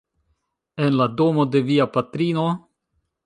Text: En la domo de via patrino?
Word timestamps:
En 0.85 0.95
la 1.01 1.07
domo 1.19 1.45
de 1.57 1.61
via 1.69 1.87
patrino? 1.99 2.47